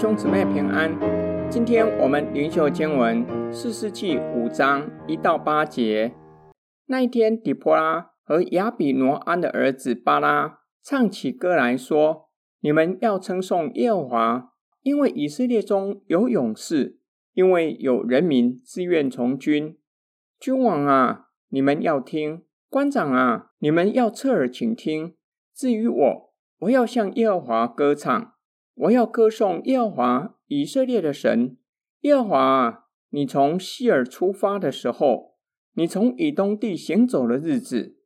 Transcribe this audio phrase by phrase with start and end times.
[0.00, 0.96] 兄姊妹平安。
[1.50, 6.14] 今天我们灵修经文四世纪五章一到八节。
[6.86, 12.28] 那一天，底波拉和亚比挪安的儿子巴拉唱起歌来说
[12.62, 14.52] ：“你们要称颂耶和华，
[14.82, 17.00] 因为以色列中有勇士，
[17.32, 19.76] 因为有人民自愿从军。
[20.38, 25.16] 君王啊，你们要听；官长啊，你们要侧耳倾听。
[25.52, 28.34] 至于我，我要向耶和华歌唱。”
[28.80, 31.56] 我要歌颂耶和华以色列的神，
[32.02, 35.34] 耶和华啊，你从西珥出发的时候，
[35.74, 37.96] 你从以东地行走的日子，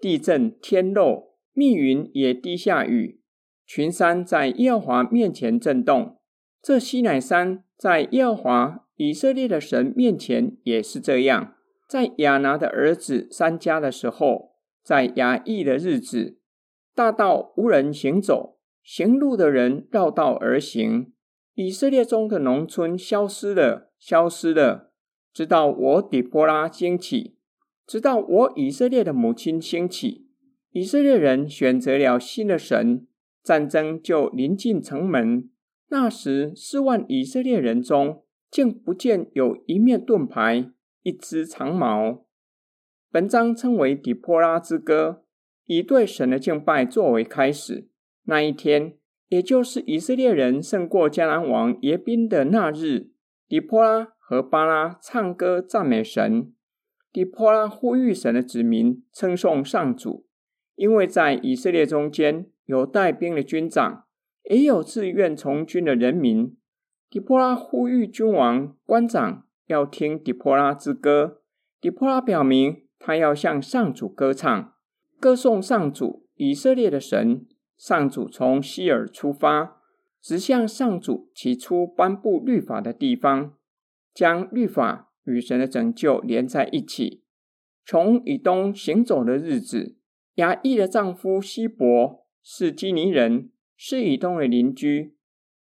[0.00, 3.20] 地震天漏，密云也滴下雨，
[3.66, 6.18] 群山在耶和华面前震动。
[6.62, 11.54] 这西乃山在耶和华以色列的神面前也是这样。
[11.86, 16.38] 在亚拿的儿子三家的时候，在亚亿的日子，
[16.94, 18.60] 大道无人行走。
[18.82, 21.12] 行路的人绕道而行，
[21.54, 24.92] 以色列中的农村消失了，消失了。
[25.32, 27.36] 直到我底波拉兴起，
[27.86, 30.26] 直到我以色列的母亲兴起，
[30.72, 33.06] 以色列人选择了新的神，
[33.42, 35.48] 战争就临近城门。
[35.88, 40.70] 那时四万以色列人中，竟不见有一面盾牌，
[41.02, 42.26] 一支长矛。
[43.10, 45.24] 本章称为底波拉之歌，
[45.66, 47.88] 以对神的敬拜作为开始。
[48.24, 48.96] 那一天，
[49.28, 53.10] 也就是以色列人胜过迦南王耶宾的那日，
[53.48, 56.52] 底波拉和巴拉唱歌赞美神。
[57.12, 60.26] 底波拉呼吁神的子民称颂上主，
[60.76, 64.04] 因为在以色列中间有带兵的军长，
[64.48, 66.56] 也有自愿从军的人民。
[67.10, 71.42] 底波拉呼吁君王、官长要听底波拉之歌。
[71.78, 74.72] 底波拉表明他要向上主歌唱，
[75.20, 77.44] 歌颂上主以色列的神。
[77.82, 79.82] 上主从西尔出发，
[80.20, 83.56] 直向上主起初颁布律法的地方，
[84.14, 87.24] 将律法与神的拯救连在一起。
[87.84, 89.96] 从以东行走的日子，
[90.36, 95.16] 雅意的丈夫希伯是基尼人，是以东的邻居。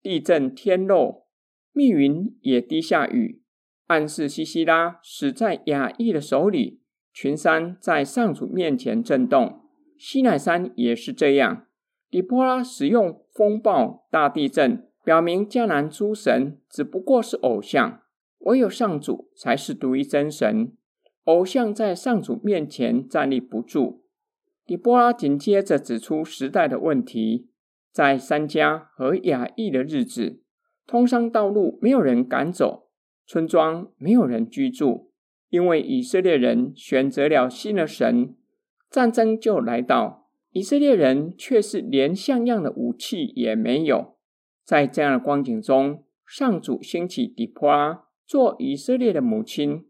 [0.00, 1.26] 地震天漏，
[1.72, 3.42] 密云也滴下雨，
[3.88, 6.80] 暗示西西拉死在雅意的手里。
[7.12, 9.60] 群山在上主面前震动，
[9.98, 11.65] 西奈山也是这样。
[12.16, 18.00] 底波拉使用风暴、大地震，表明迦南诸神只不过是偶像，
[18.38, 20.72] 唯有上主才是独一真神。
[21.24, 24.06] 偶像在上主面前站立不住。
[24.64, 27.50] 底波拉紧接着指出时代的问题：
[27.92, 30.40] 在三家和亚亿的日子，
[30.86, 32.88] 通商道路没有人敢走，
[33.26, 35.12] 村庄没有人居住，
[35.50, 38.34] 因为以色列人选择了新的神，
[38.88, 40.25] 战争就来到。
[40.56, 44.16] 以色列人却是连像样的武器也没有。
[44.64, 49.84] 在这样的光景中，上主兴起底波拉做以色列的母亲。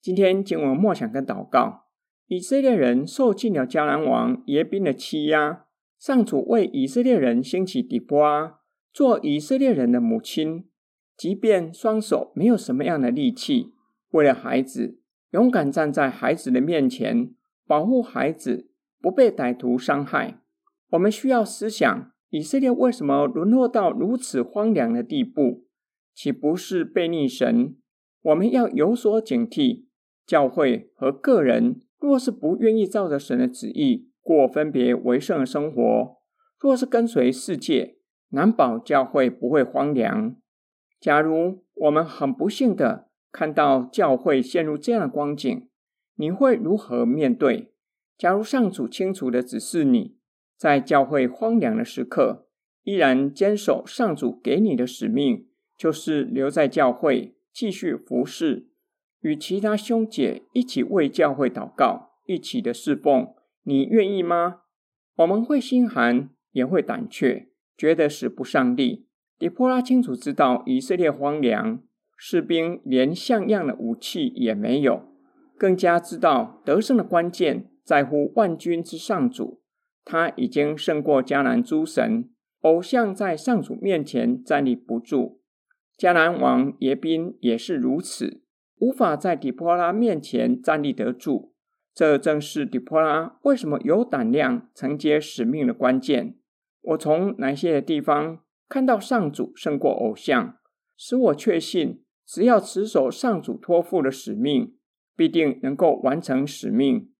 [0.00, 1.82] 今天经文默想跟祷告：
[2.28, 5.66] 以色列人受尽了迦南王耶宾的欺压，
[5.98, 10.64] 上主为以色列人兴起底波拉做以色列人的母亲。
[11.14, 13.74] 即便双手没有什么样的力气，
[14.12, 14.98] 为了孩子，
[15.32, 17.34] 勇敢站在孩子的面前，
[17.66, 18.70] 保护孩子。
[19.04, 20.40] 不被歹徒伤害，
[20.92, 25.66] 我们需要思想：以色列为什么沦落到如此荒凉的地步？
[26.14, 27.76] 岂不是悖逆神？
[28.22, 29.84] 我们要有所警惕。
[30.26, 36.16] 教会和个人若是不愿意照着神的旨意过分别为圣的生活，
[36.58, 37.98] 若是跟随世界，
[38.30, 40.34] 难保教会不会荒凉。
[40.98, 45.68] 假如我们很不幸的看到教会陷入这样的光景，
[46.16, 47.73] 你会如何面对？
[48.16, 50.16] 假如上主清楚的指示你，
[50.56, 52.46] 在教会荒凉的时刻，
[52.84, 58.68] 依然坚守上主给你的使命，就是留在教会继续服侍，
[59.20, 64.60] 与其他兄姐一起为教会祷告，一起的侍奉，你愿意吗？
[65.16, 69.08] 我们会心寒，也会胆怯，觉得使不上力。
[69.36, 71.82] 底波拉清楚知道以色列荒凉，
[72.16, 75.08] 士兵连像样的武器也没有，
[75.58, 77.70] 更加知道得胜的关键。
[77.84, 79.62] 在乎万军之上主，
[80.04, 82.30] 他已经胜过迦南诸神，
[82.62, 85.42] 偶像在上主面前站立不住。
[85.98, 88.42] 迦南王耶宾也是如此，
[88.78, 91.52] 无法在底波拉面前站立得住。
[91.94, 96.36] 这正是底波拉为什么有胆量承接使命的关键。
[96.80, 100.56] 我从哪些的地方看到上主胜过偶像，
[100.96, 104.74] 使我确信，只要持守上主托付的使命，
[105.14, 107.10] 必定能够完成使命。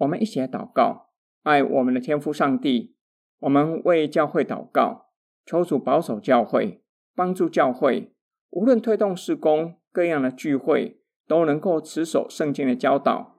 [0.00, 1.10] 我们一起来祷告，
[1.42, 2.96] 爱我们的天父上帝。
[3.40, 5.10] 我们为教会祷告，
[5.44, 6.82] 求主保守教会，
[7.14, 8.14] 帮助教会，
[8.50, 13.36] 无论推动事工各样的聚会，都能够持守圣经的教导，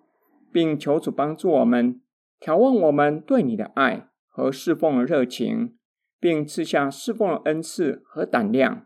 [0.51, 1.99] 并求主帮助我们，
[2.39, 5.77] 调旺我们对你的爱和侍奉的热情，
[6.19, 8.85] 并赐下侍奉的恩赐和胆量，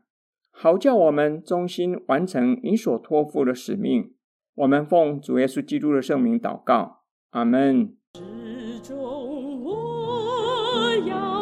[0.51, 4.13] 好叫我们忠心完成你所托付的使命。
[4.55, 7.03] 我们奉主耶稣基督的圣名祷告，
[7.35, 7.93] 阿门。
[8.13, 11.34] 始终我要